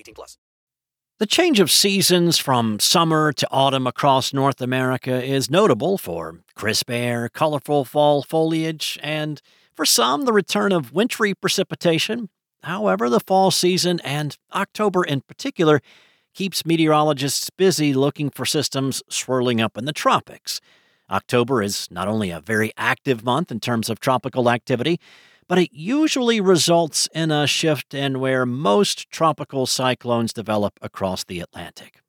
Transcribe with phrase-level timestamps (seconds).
[0.00, 0.36] 18 plus.
[1.18, 6.90] The change of seasons from summer to autumn across North America is notable for crisp
[6.90, 9.42] air, colorful fall foliage, and
[9.74, 12.30] for some, the return of wintry precipitation.
[12.62, 15.82] However, the fall season, and October in particular,
[16.32, 20.60] keeps meteorologists busy looking for systems swirling up in the tropics.
[21.10, 24.98] October is not only a very active month in terms of tropical activity,
[25.50, 31.40] but it usually results in a shift in where most tropical cyclones develop across the
[31.40, 32.00] Atlantic.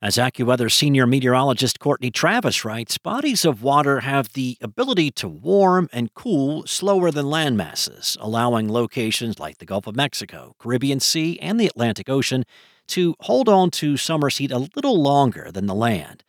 [0.00, 5.90] As AccuWeather senior meteorologist Courtney Travis writes, bodies of water have the ability to warm
[5.92, 11.38] and cool slower than land masses, allowing locations like the Gulf of Mexico, Caribbean Sea,
[11.40, 12.44] and the Atlantic Ocean
[12.88, 16.24] to hold on to summer's heat a little longer than the land.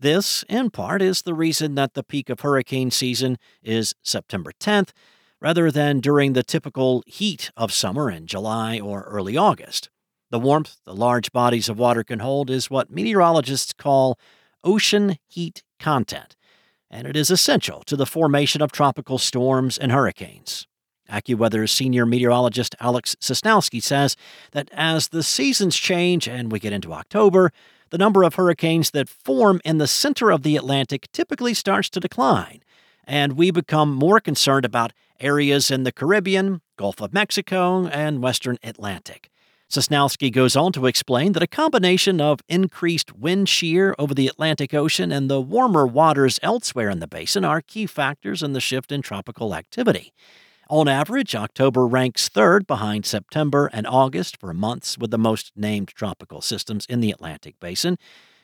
[0.00, 4.90] This, in part, is the reason that the peak of hurricane season is September 10th,
[5.40, 9.88] rather than during the typical heat of summer in July or early August.
[10.30, 14.18] The warmth the large bodies of water can hold is what meteorologists call
[14.62, 16.36] ocean heat content,
[16.90, 20.66] and it is essential to the formation of tropical storms and hurricanes.
[21.10, 24.16] AccuWeather's senior meteorologist Alex Sosnowski says
[24.52, 27.50] that as the seasons change and we get into October,
[27.90, 32.00] the number of hurricanes that form in the center of the Atlantic typically starts to
[32.00, 32.62] decline,
[33.04, 38.58] and we become more concerned about areas in the Caribbean, Gulf of Mexico, and Western
[38.62, 39.30] Atlantic.
[39.70, 44.72] Sosnowski goes on to explain that a combination of increased wind shear over the Atlantic
[44.72, 48.90] Ocean and the warmer waters elsewhere in the basin are key factors in the shift
[48.90, 50.14] in tropical activity.
[50.70, 55.88] On average, October ranks third behind September and August for months with the most named
[55.88, 57.98] tropical systems in the Atlantic basin.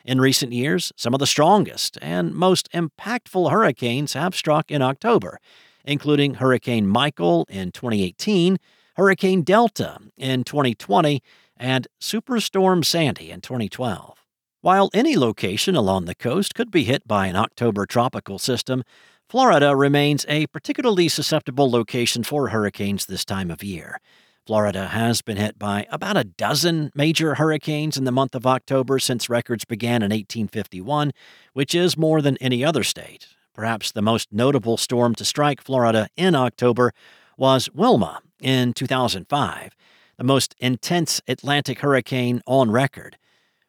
[0.05, 5.39] In recent years, some of the strongest and most impactful hurricanes have struck in October,
[5.85, 8.59] including Hurricane Michael in 2018,
[8.97, 11.23] Hurricane Delta in 2020,
[11.57, 14.25] and Superstorm Sandy in 2012.
[14.61, 18.83] While any location along the coast could be hit by an October tropical system,
[19.29, 24.01] Florida remains a particularly susceptible location for hurricanes this time of year.
[24.47, 28.99] Florida has been hit by about a dozen major hurricanes in the month of October
[28.99, 31.13] since records began in 1851,
[31.55, 33.29] which is more than any other state.
[33.55, 36.93] Perhaps the most notable storm to strike Florida in October
[37.39, 39.77] was Wilma in 2005,
[40.19, 43.17] the most intense Atlantic hurricane on record.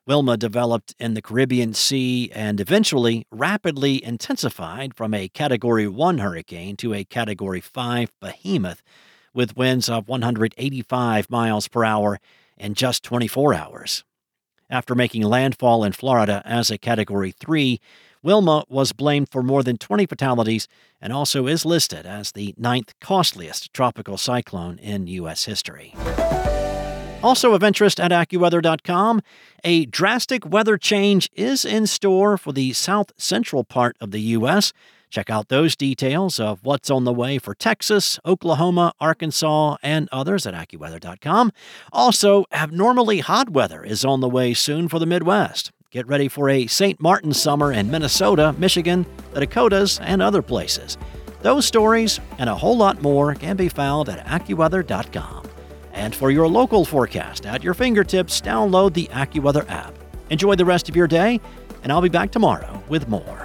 [0.08, 6.76] Wilma developed in the Caribbean Sea and eventually rapidly intensified from a Category 1 hurricane
[6.78, 8.82] to a Category 5 behemoth
[9.36, 12.20] with winds of 185 miles per hour
[12.58, 14.04] in just 24 hours.
[14.70, 17.80] After making landfall in Florida as a Category 3,
[18.24, 20.68] Wilma was blamed for more than 20 fatalities
[21.00, 25.46] and also is listed as the ninth costliest tropical cyclone in U.S.
[25.46, 25.94] history.
[27.24, 29.22] Also of interest at AccuWeather.com,
[29.64, 34.74] a drastic weather change is in store for the south central part of the U.S.
[35.10, 40.46] Check out those details of what's on the way for Texas, Oklahoma, Arkansas, and others
[40.46, 41.52] at AccuWeather.com.
[41.92, 45.72] Also, abnormally hot weather is on the way soon for the Midwest.
[45.90, 47.00] Get ready for a St.
[47.00, 50.98] Martin summer in Minnesota, Michigan, the Dakotas, and other places.
[51.42, 55.35] Those stories and a whole lot more can be found at AccuWeather.com.
[55.96, 59.96] And for your local forecast at your fingertips, download the AccuWeather app.
[60.30, 61.40] Enjoy the rest of your day,
[61.84, 63.45] and I'll be back tomorrow with more.